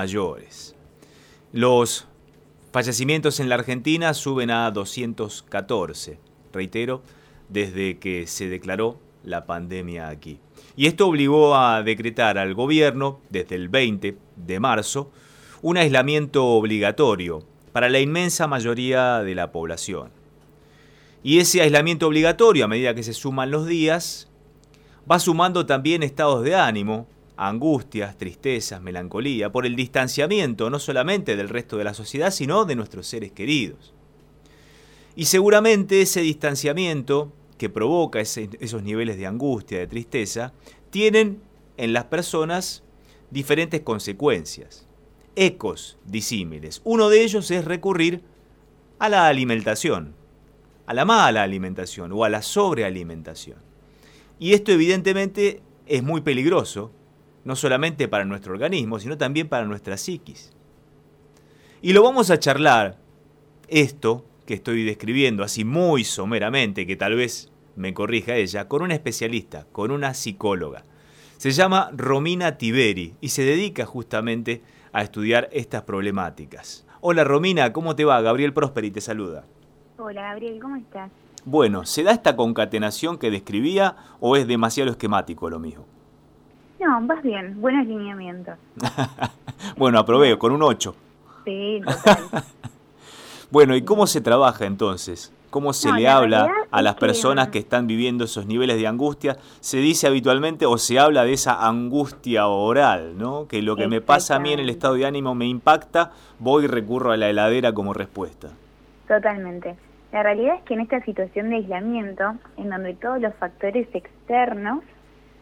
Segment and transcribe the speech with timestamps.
[0.00, 0.76] mayores.
[1.52, 2.06] Los
[2.70, 6.20] fallecimientos en la Argentina suben a 214,
[6.52, 7.02] reitero,
[7.48, 10.38] desde que se declaró la pandemia aquí.
[10.76, 15.10] Y esto obligó a decretar al gobierno, desde el 20 de marzo,
[15.62, 17.40] un aislamiento obligatorio
[17.72, 20.12] para la inmensa mayoría de la población.
[21.24, 24.28] Y ese aislamiento obligatorio, a medida que se suman los días,
[25.10, 27.08] va sumando también estados de ánimo,
[27.38, 32.74] angustias, tristezas, melancolía, por el distanciamiento no solamente del resto de la sociedad, sino de
[32.74, 33.94] nuestros seres queridos.
[35.14, 40.52] Y seguramente ese distanciamiento que provoca esos niveles de angustia, de tristeza,
[40.90, 41.40] tienen
[41.76, 42.82] en las personas
[43.30, 44.86] diferentes consecuencias,
[45.36, 46.80] ecos disímiles.
[46.84, 48.22] Uno de ellos es recurrir
[48.98, 50.14] a la alimentación,
[50.86, 53.58] a la mala alimentación o a la sobrealimentación.
[54.40, 56.92] Y esto evidentemente es muy peligroso
[57.44, 60.52] no solamente para nuestro organismo, sino también para nuestra psiquis.
[61.80, 62.98] Y lo vamos a charlar,
[63.68, 68.94] esto que estoy describiendo así muy someramente, que tal vez me corrija ella, con una
[68.94, 70.84] especialista, con una psicóloga.
[71.36, 76.84] Se llama Romina Tiberi y se dedica justamente a estudiar estas problemáticas.
[77.00, 78.20] Hola Romina, ¿cómo te va?
[78.20, 79.44] Gabriel Prosperi te saluda.
[79.98, 81.12] Hola Gabriel, ¿cómo estás?
[81.44, 85.86] Bueno, ¿se da esta concatenación que describía o es demasiado esquemático lo mismo?
[86.80, 88.56] No, vas bien, buenos lineamientos.
[89.76, 90.94] bueno, aprobé, con un 8.
[91.44, 92.42] Sí, total.
[93.50, 95.32] bueno, ¿y cómo se trabaja entonces?
[95.50, 99.38] ¿Cómo se le habla a las personas que están viviendo esos niveles de angustia?
[99.60, 103.48] Se dice habitualmente o se habla de esa angustia oral, ¿no?
[103.48, 106.64] Que lo que me pasa a mí en el estado de ánimo me impacta, voy
[106.64, 108.50] y recurro a la heladera como respuesta.
[109.08, 109.76] Totalmente.
[110.12, 114.80] La realidad es que en esta situación de aislamiento, en donde todos los factores externos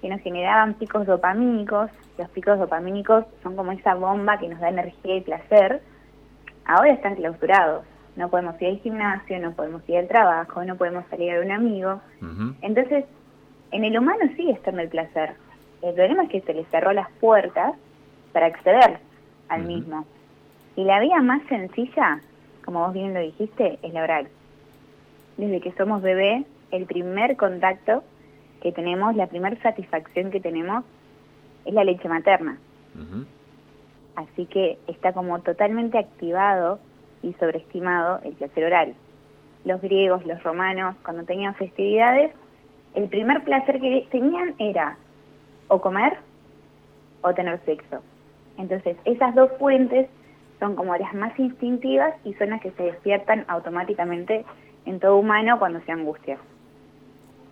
[0.06, 4.68] que nos generaban picos dopamínicos, los picos dopamínicos son como esa bomba que nos da
[4.68, 5.82] energía y placer,
[6.64, 7.84] ahora están clausurados.
[8.14, 11.50] No podemos ir al gimnasio, no podemos ir al trabajo, no podemos salir a un
[11.50, 12.00] amigo.
[12.62, 13.04] Entonces,
[13.72, 15.34] en el humano sigue estando el placer.
[15.82, 17.74] El problema es que se le cerró las puertas
[18.32, 19.00] para acceder
[19.48, 20.06] al mismo.
[20.76, 22.20] Y la vía más sencilla,
[22.64, 24.28] como vos bien lo dijiste, es la oral.
[25.36, 28.04] Desde que somos bebé, el primer contacto
[28.66, 30.84] que tenemos, la primera satisfacción que tenemos
[31.64, 32.58] es la leche materna.
[34.16, 36.80] Así que está como totalmente activado
[37.22, 38.94] y sobreestimado el placer oral.
[39.64, 42.32] Los griegos, los romanos, cuando tenían festividades,
[42.94, 44.96] el primer placer que tenían era
[45.68, 46.18] o comer
[47.22, 48.02] o tener sexo.
[48.58, 50.08] Entonces, esas dos fuentes
[50.58, 54.44] son como las más instintivas y son las que se despiertan automáticamente
[54.86, 56.38] en todo humano cuando se angustia.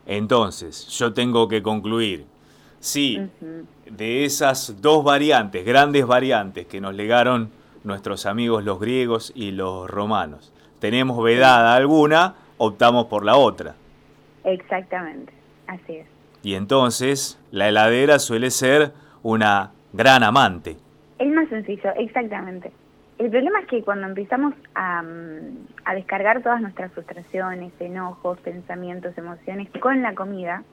[0.06, 2.26] Entonces, yo tengo que concluir,
[2.78, 3.20] sí,
[3.86, 7.50] de esas dos variantes, grandes variantes que nos legaron
[7.84, 13.74] nuestros amigos los griegos y los romanos, tenemos vedada alguna, optamos por la otra.
[14.44, 15.32] Exactamente,
[15.66, 16.06] así es.
[16.42, 18.92] Y entonces, la heladera suele ser
[19.22, 20.76] una gran amante.
[21.18, 22.70] Es más sencillo, exactamente.
[23.16, 25.02] El problema es que cuando empezamos a,
[25.94, 30.64] descargar todas nuestras frustraciones, enojos, pensamientos, emociones con la comida,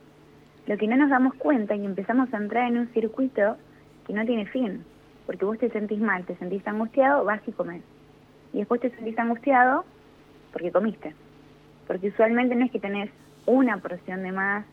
[0.66, 3.58] lo que no nos damos cuenta y empezamos a entrar en un circuito
[4.08, 4.84] que no tiene fin.
[5.28, 7.84] Porque vos te sentís mal, te sentís angustiado, vas y comes.
[8.54, 9.86] Y después te sentís angustiado
[10.52, 11.14] porque comiste.
[11.86, 13.12] Porque usualmente no es que tenés
[13.46, 14.66] una porción de más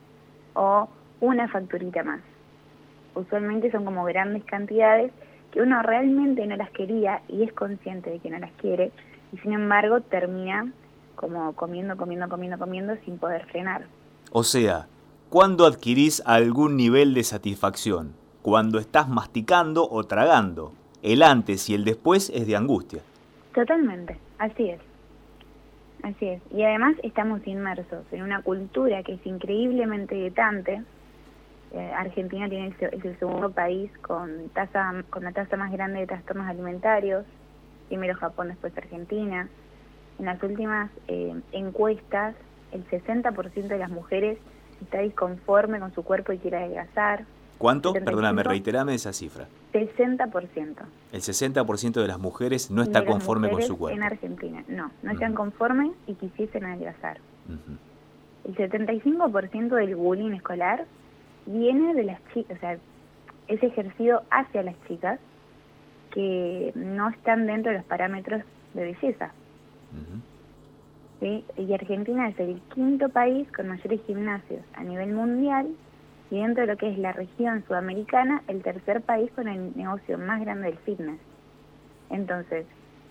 [0.55, 0.89] o
[1.21, 2.21] una facturita más.
[3.15, 5.13] Usualmente son como grandes cantidades
[5.53, 8.93] que uno realmente no las quería y es consciente de que no las quiere
[9.33, 10.73] y sin embargo termina
[11.15, 13.87] como comiendo, comiendo, comiendo, comiendo sin poder frenar.
[14.31, 14.87] O sea,
[15.31, 18.15] ¿cuándo adquirís algún nivel de satisfacción?
[18.43, 20.73] Cuando estás masticando o tragando.
[21.03, 23.03] El antes y el después es de angustia.
[23.55, 24.81] Totalmente, así es.
[26.03, 26.43] Así es.
[26.53, 30.83] Y además estamos inmersos en una cultura que es increíblemente dietante,
[31.73, 36.07] eh, Argentina tiene es el segundo país con tasa con la tasa más grande de
[36.07, 37.27] trastornos alimentarios,
[37.89, 39.49] primero Japón, después Argentina.
[40.19, 42.35] En las últimas eh, encuestas,
[42.73, 44.39] el 60% de las mujeres
[44.81, 47.25] está disconforme con su cuerpo y quiere adelgazar.
[47.59, 47.93] ¿Cuánto?
[47.93, 49.47] Perdóname, reiterame esa cifra.
[49.73, 50.77] 60%.
[51.13, 53.97] El 60% de las mujeres no está conforme con su cuerpo.
[53.97, 57.19] En Argentina, no, no están conformes y quisiesen adelgazar.
[58.45, 60.87] El 75% del bullying escolar
[61.49, 62.79] viene de las chicas, o sea,
[63.49, 65.19] es ejercido hacia las chicas
[66.13, 68.43] que no están dentro de los parámetros
[68.75, 69.33] de belleza.
[71.21, 75.67] Y Argentina es el quinto país con mayores gimnasios a nivel mundial
[76.31, 80.19] y dentro de lo que es la región sudamericana, el tercer país con el negocio
[80.19, 81.19] más grande del fitness.
[82.11, 82.67] Entonces,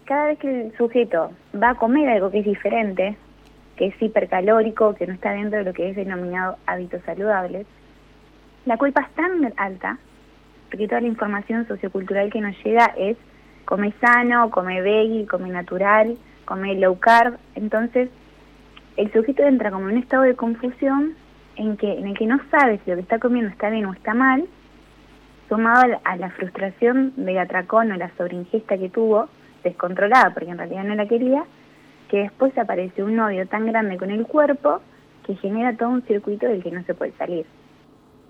[0.06, 1.32] cada vez que el sujeto
[1.62, 3.18] va a comer algo que es diferente,
[3.76, 7.68] que es hipercalórico, que no está dentro de lo que es denominado hábitos saludables,
[8.68, 9.98] la culpa es tan alta,
[10.70, 13.16] porque toda la información sociocultural que nos llega es
[13.64, 18.10] come sano, come veggie, come natural, come low carb, entonces
[18.98, 21.16] el sujeto entra como en un estado de confusión
[21.56, 23.94] en que en el que no sabe si lo que está comiendo está bien o
[23.94, 24.46] está mal,
[25.48, 29.30] sumado a la, frustración del atracón o la sobreingesta que tuvo,
[29.64, 31.46] descontrolada porque en realidad no la quería,
[32.10, 34.82] que después aparece un odio tan grande con el cuerpo
[35.26, 37.46] que genera todo un circuito del que no se puede salir.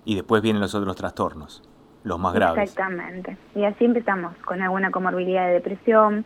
[0.08, 1.62] Y después vienen los otros trastornos,
[2.02, 2.62] los más graves.
[2.62, 3.36] Exactamente.
[3.54, 6.24] Y así empezamos con alguna comorbilidad de depresión.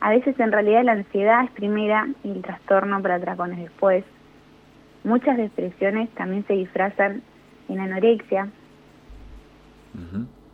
[0.00, 4.04] A veces en realidad la ansiedad es primera y el trastorno para atracones después.
[5.04, 7.22] Muchas depresiones también se disfrazan
[7.68, 8.50] en anorexia.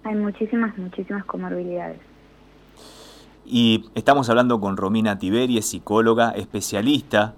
[0.05, 2.01] Hay muchísimas, muchísimas comorbilidades.
[3.47, 7.37] Y estamos hablando con Romina Tiberi, psicóloga especialista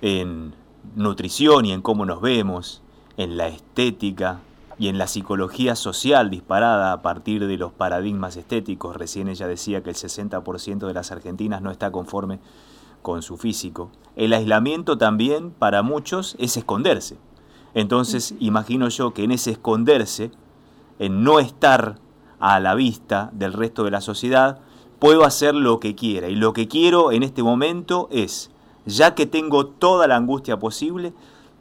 [0.00, 0.54] en
[0.96, 2.82] nutrición y en cómo nos vemos,
[3.18, 4.38] en la estética
[4.78, 8.96] y en la psicología social disparada a partir de los paradigmas estéticos.
[8.96, 12.38] Recién ella decía que el 60% de las argentinas no está conforme
[13.02, 13.90] con su físico.
[14.16, 17.16] El aislamiento también para muchos es esconderse.
[17.74, 20.30] Entonces imagino yo que en ese esconderse,
[20.98, 21.98] en no estar
[22.38, 24.60] a la vista del resto de la sociedad,
[24.98, 26.28] puedo hacer lo que quiera.
[26.28, 28.50] Y lo que quiero en este momento es,
[28.86, 31.12] ya que tengo toda la angustia posible,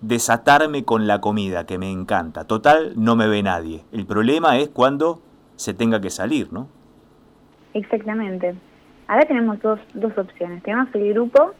[0.01, 2.45] desatarme con la comida, que me encanta.
[2.45, 3.83] Total, no me ve nadie.
[3.91, 5.21] El problema es cuando
[5.55, 6.67] se tenga que salir, ¿no?
[7.73, 8.55] Exactamente.
[9.07, 10.61] Ahora tenemos dos, dos opciones.
[10.63, 11.53] Tenemos el grupo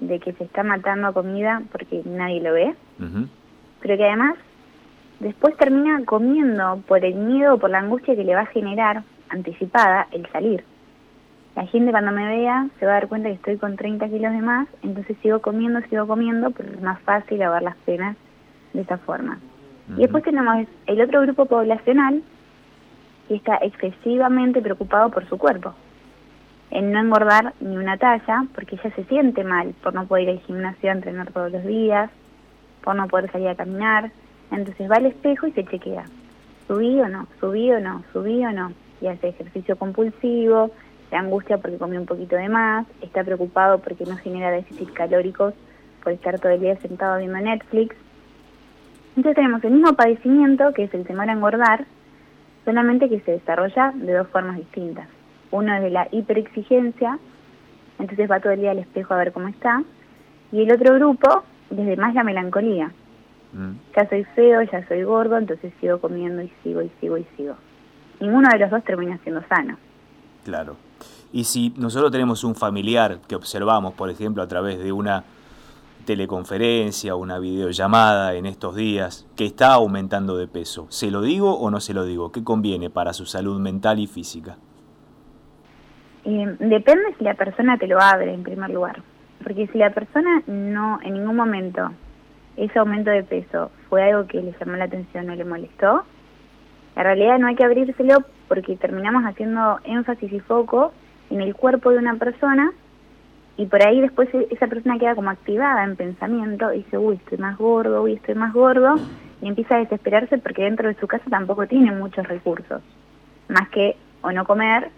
[0.00, 2.74] de que se está matando a comida porque nadie lo ve,
[3.80, 4.36] pero que además
[5.20, 9.02] después termina comiendo por el miedo o por la angustia que le va a generar
[9.30, 10.64] anticipada el salir
[11.56, 14.30] la gente cuando me vea se va a dar cuenta que estoy con 30 kilos
[14.30, 18.14] de más, entonces sigo comiendo, sigo comiendo, pero es más fácil lavar las penas
[18.74, 19.38] de esa forma.
[19.96, 22.22] Y después tenemos el otro grupo poblacional
[23.26, 25.72] que está excesivamente preocupado por su cuerpo,
[26.70, 30.30] en no engordar ni una talla, porque ya se siente mal por no poder ir
[30.30, 32.10] al gimnasio a entrenar todos los días,
[32.84, 34.10] por no poder salir a caminar,
[34.50, 36.04] entonces va al espejo y se chequea,
[36.68, 40.70] subí o no, subí o no, subí o no, y hace ejercicio compulsivo,
[41.10, 45.54] se angustia porque comió un poquito de más, está preocupado porque no genera déficit calóricos
[46.02, 47.96] por estar todo el día sentado viendo Netflix.
[49.16, 51.86] Entonces tenemos el mismo padecimiento, que es el temor a engordar,
[52.64, 55.08] solamente que se desarrolla de dos formas distintas.
[55.50, 57.18] Uno es de la hiperexigencia,
[57.98, 59.82] entonces va todo el día al espejo a ver cómo está,
[60.52, 62.92] y el otro grupo, desde más la melancolía.
[63.52, 63.72] Mm.
[63.96, 67.56] Ya soy feo, ya soy gordo, entonces sigo comiendo y sigo y sigo y sigo.
[68.20, 69.76] Ninguno de los dos termina siendo sano.
[70.44, 70.76] Claro.
[71.32, 75.24] Y si nosotros tenemos un familiar que observamos, por ejemplo, a través de una
[76.06, 81.58] teleconferencia o una videollamada en estos días, que está aumentando de peso, ¿se lo digo
[81.58, 82.32] o no se lo digo?
[82.32, 84.56] ¿Qué conviene para su salud mental y física?
[86.24, 89.02] Eh, depende si la persona te lo abre en primer lugar,
[89.44, 91.90] porque si la persona no en ningún momento
[92.56, 96.04] ese aumento de peso fue algo que le llamó la atención o le molestó,
[96.96, 100.92] en realidad no hay que abrírselo porque terminamos haciendo énfasis y foco
[101.30, 102.72] en el cuerpo de una persona
[103.56, 107.16] y por ahí después e-, esa persona queda como activada en pensamiento y dice, uy,
[107.16, 108.96] estoy más gordo, uy, estoy más gordo,
[109.40, 112.82] y empieza a desesperarse porque dentro de su casa tampoco tiene muchos recursos,
[113.48, 114.90] más que o no comer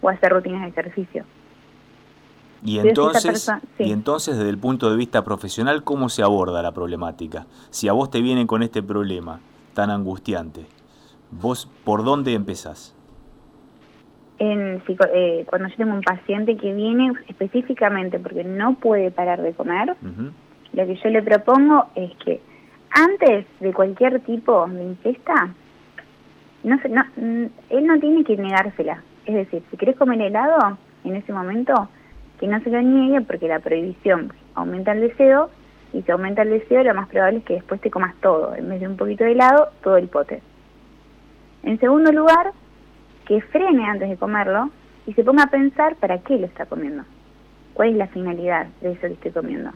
[0.00, 1.24] o hacer rutinas de ejercicio.
[2.62, 7.46] Y entonces, y entonces, desde el punto de vista profesional, ¿cómo se aborda la problemática?
[7.70, 9.40] Si a vos te vienen con este problema
[9.72, 10.66] tan angustiante,
[11.30, 12.94] ¿vos por dónde empezás?
[14.40, 19.52] En, eh, cuando yo tengo un paciente que viene específicamente porque no puede parar de
[19.52, 19.94] comer,
[20.72, 22.40] lo que yo le propongo es que
[22.90, 25.50] antes de cualquier tipo de ingesta,
[26.64, 29.02] no, no, mm, él no tiene que negársela.
[29.26, 31.90] Es decir, si querés comer helado en ese momento,
[32.40, 35.50] que no se lo niegue porque la prohibición aumenta el deseo
[35.92, 38.70] y si aumenta el deseo lo más probable es que después te comas todo, en
[38.70, 40.40] vez de un poquito de helado, todo el pote.
[41.62, 42.52] En segundo lugar,
[43.30, 44.70] que frene antes de comerlo
[45.06, 47.04] y se ponga a pensar para qué lo está comiendo.
[47.74, 49.70] ¿Cuál es la finalidad de eso que estoy comiendo?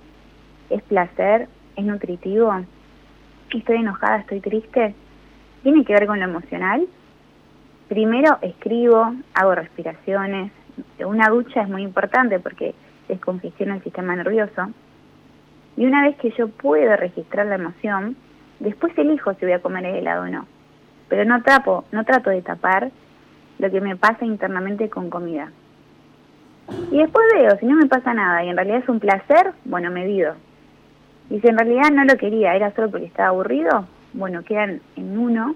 [0.70, 1.46] ¿Es placer?
[1.76, 2.52] ¿Es nutritivo?
[3.54, 4.16] ¿Estoy enojada?
[4.16, 4.96] ¿Estoy triste?
[5.62, 6.84] ¿Tiene que ver con lo emocional?
[7.86, 10.50] Primero escribo, hago respiraciones.
[11.06, 12.74] Una ducha es muy importante porque
[13.06, 14.66] descongestiona el sistema nervioso.
[15.76, 18.16] Y una vez que yo puedo registrar la emoción,
[18.58, 20.44] después elijo si voy a comer el helado o no.
[21.08, 22.90] Pero no, trapo, no trato de tapar
[23.58, 25.50] lo que me pasa internamente con comida.
[26.90, 29.90] Y después veo, si no me pasa nada y en realidad es un placer, bueno,
[29.90, 30.32] me vivo.
[31.30, 35.18] Y si en realidad no lo quería, era solo porque estaba aburrido, bueno, quedan en
[35.18, 35.54] uno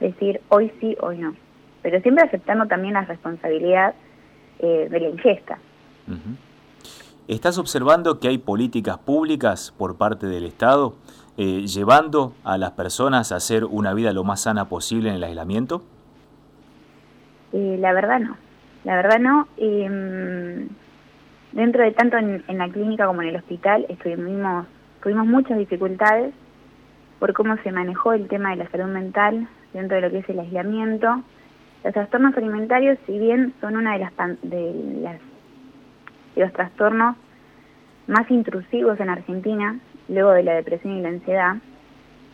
[0.00, 1.34] decir hoy sí, hoy no.
[1.82, 3.94] Pero siempre aceptando también la responsabilidad
[4.58, 5.58] eh, de la ingesta.
[7.28, 10.94] ¿Estás observando que hay políticas públicas por parte del Estado
[11.36, 15.24] eh, llevando a las personas a hacer una vida lo más sana posible en el
[15.24, 15.82] aislamiento?
[17.52, 18.36] Eh, la verdad no,
[18.84, 19.48] la verdad no.
[19.56, 20.68] Em,
[21.52, 24.66] dentro de tanto en, la clínica como en el hospital estuvimos,
[25.02, 26.34] tuvimos muchas dificultades
[27.18, 30.28] por cómo se manejó el tema de la salud mental dentro de lo que es
[30.28, 31.22] el aislamiento.
[31.84, 34.12] Los trastornos alimentarios, si bien son una de las,
[34.42, 35.20] de las
[36.34, 37.16] de los trastornos
[38.06, 39.78] más intrusivos en Argentina,
[40.08, 41.56] luego de la depresión y la ansiedad,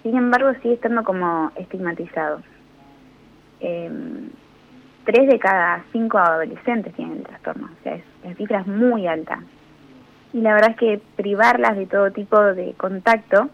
[0.03, 2.41] sin embargo sigue estando como estigmatizado.
[3.61, 4.29] Em,
[5.05, 9.07] tres de cada cinco adolescentes tienen el trastorno, o sea, es, la cifra es muy
[9.07, 9.41] alta.
[10.33, 13.49] Y la verdad es que privarlas de todo tipo de contacto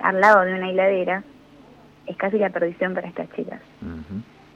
[0.00, 1.22] al lado de una hiladera
[2.06, 3.60] es casi la perdición para estas chicas.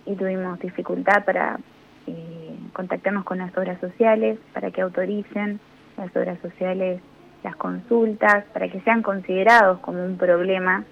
[0.07, 1.59] Y tuvimos dificultad para
[2.07, 5.61] eh, contactarnos con las obras sociales, para que autoricen
[5.97, 7.01] las obras sociales
[7.43, 10.85] las consultas, para que sean considerados como un problema,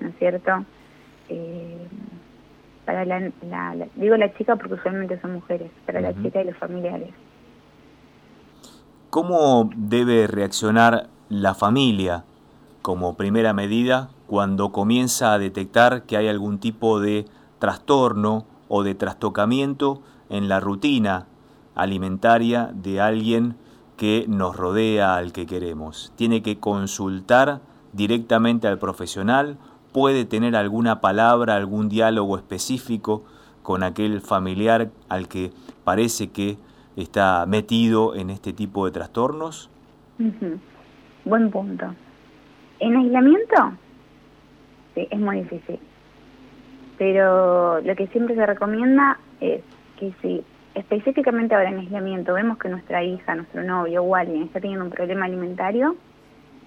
[0.00, 0.64] ¿no es cierto?
[1.28, 1.86] Eh,
[2.86, 3.20] para la,
[3.96, 7.10] digo la chica porque usualmente son mujeres, para la chica y los familiares.
[9.10, 12.24] ¿Cómo debe reaccionar la familia
[12.82, 17.26] como primera medida cuando comienza a detectar que hay algún tipo de
[17.58, 20.00] trastorno o de trastocamiento
[20.30, 21.26] en la rutina
[21.74, 23.56] alimentaria de alguien
[23.96, 26.12] que nos rodea al que queremos?
[26.16, 27.60] ¿Tiene que consultar
[27.92, 29.58] directamente al profesional
[29.96, 33.24] puede tener alguna palabra, algún diálogo específico
[33.62, 35.52] con aquel familiar al que
[35.84, 36.58] parece que
[36.96, 39.70] está metido en este tipo de trastornos?
[41.24, 41.94] Buen punto.
[42.78, 43.72] En aislamiento,
[44.94, 45.78] sí, es muy difícil.
[46.98, 49.62] Pero lo que siempre se recomienda es
[49.98, 54.60] que si específicamente ahora en aislamiento vemos que nuestra hija, nuestro novio o alguien está
[54.60, 55.96] teniendo un problema alimentario,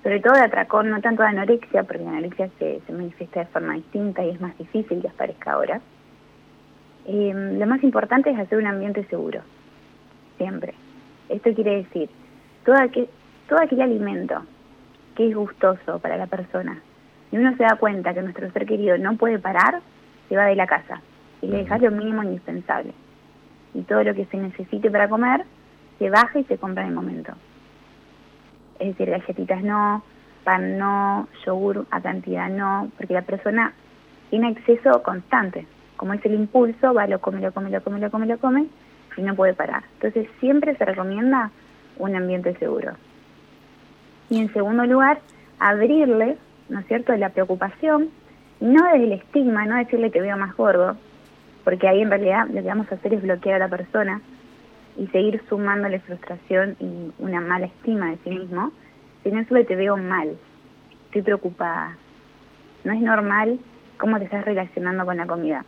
[0.04, 3.74] sobre todo de atracón, no tanto de anorexia, porque la anorexia se, manifiesta de forma
[3.74, 5.82] distinta y es más difícil que aparezca ahora.
[7.06, 9.42] Eh, lo más importante es hacer un ambiente seguro,
[10.38, 10.74] siempre.
[11.28, 12.10] Esto quiere decir,
[12.66, 13.10] todo aquel,
[13.48, 14.44] todo aquel alimento
[15.16, 16.82] que es gustoso para la persona,
[17.32, 19.82] y uno se da cuenta que nuestro ser querido no puede parar,
[20.30, 21.02] se va de la casa
[21.42, 22.94] y le deja lo mínimo indispensable.
[23.74, 25.46] Y todo lo que se necesite para comer,
[26.00, 27.34] se baja y se compra en el momento
[28.80, 30.04] es decir, galletitas no,
[30.44, 33.74] pan no, yogur a cantidad no, porque la persona
[34.30, 35.68] tiene exceso constante.
[35.98, 38.68] Como es el impulso, va, lo come, lo come, lo come, lo come, lo come,
[39.18, 39.84] y no puede parar.
[39.96, 41.52] Entonces siempre se recomienda
[41.98, 42.94] un ambiente seguro.
[44.30, 45.20] Y en segundo lugar,
[45.60, 46.38] abrirle,
[46.70, 48.10] ¿no es cierto?, la preocupación,
[48.62, 50.96] no desde el estigma, no decirle que veo más gordo,
[51.64, 54.22] porque ahí en realidad lo que vamos a hacer es bloquear a la persona,
[55.00, 58.72] y seguir sumándole frustración y una mala estima de sí mismo,
[59.24, 60.38] sino solo te veo mal,
[61.06, 61.96] estoy preocupada.
[62.84, 63.60] No es normal
[63.98, 65.64] cómo te estás relacionando con la comida.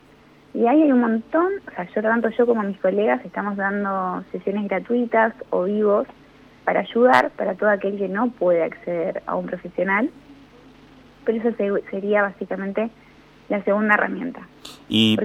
[0.53, 4.23] Y ahí hay un montón, o sea, yo tanto yo como mis colegas estamos dando
[4.33, 6.07] sesiones gratuitas o vivos
[6.65, 10.09] para ayudar para todo aquel que no puede acceder a un profesional,
[11.23, 11.55] pero eso
[11.89, 12.89] sería básicamente
[13.47, 14.41] la segunda herramienta.
[14.89, 15.15] Y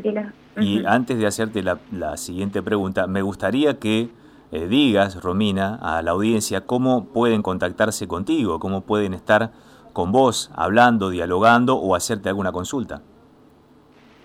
[0.59, 4.09] y antes de hacerte la, siguiente pregunta, me gustaría que
[4.53, 9.51] eh, digas, Romina, a la audiencia cómo pueden contactarse contigo, cómo pueden estar
[9.93, 13.03] con vos hablando, dialogando o hacerte alguna consulta.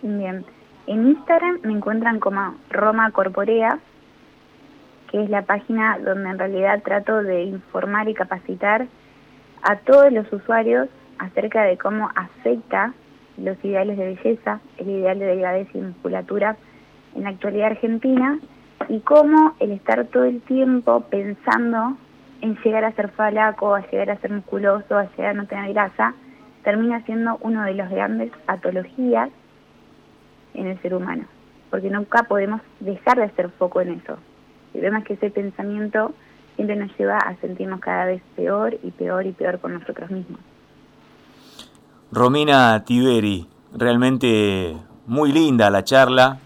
[0.02, 0.46] Bien,
[0.88, 3.80] en Instagram me encuentran como Roma Corporea,
[5.10, 8.88] que es la página donde en realidad trato de informar y capacitar
[9.64, 10.88] a todos los usuarios
[11.20, 12.94] acerca de cómo afecta
[13.44, 16.58] los ideales de belleza, el ideal de delgadez y musculatura
[17.16, 18.40] en la actualidad argentina
[18.90, 21.98] y cómo el estar todo el tiempo pensando
[22.42, 25.74] en llegar a ser falaco, a llegar a ser musculoso, a llegar a no tener
[25.74, 26.14] grasa,
[26.64, 29.30] termina siendo uno de los grandes patologías
[30.54, 31.26] en el ser humano,
[31.70, 34.18] porque nunca podemos dejar de hacer foco en eso.
[34.74, 36.14] Y vemos que ese pensamiento
[36.56, 40.40] siempre nos lleva a sentirnos cada vez peor y peor y peor con nosotros mismos.
[42.14, 44.76] Romina Tiberi, realmente
[45.08, 46.40] muy linda la charla,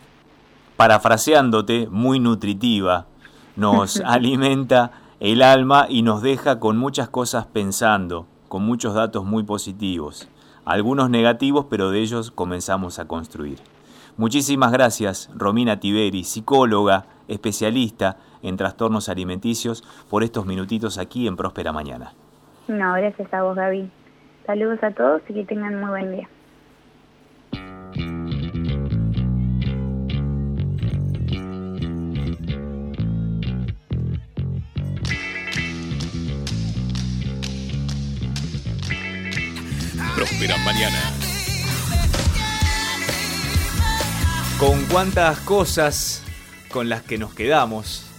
[0.77, 3.07] parafraseándote, muy nutritiva,
[3.55, 9.41] nos alimenta el alma y nos deja con muchas cosas pensando, con muchos datos muy
[9.41, 10.29] positivos,
[10.65, 13.57] algunos negativos, pero de ellos comenzamos a construir.
[14.17, 21.71] Muchísimas gracias, Romina Tiberi, psicóloga, especialista en trastornos alimenticios, por estos minutitos aquí en Próspera
[21.71, 22.13] Mañana.
[22.67, 23.89] No, gracias a vos, Gaby.
[24.45, 26.29] Saludos a todos y que tengan muy buen día.
[40.15, 40.99] Próspera Mañana.
[44.59, 46.23] Con cuántas cosas
[46.71, 48.14] con las que nos quedamos